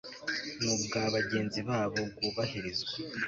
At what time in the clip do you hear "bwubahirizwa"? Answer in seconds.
2.15-2.93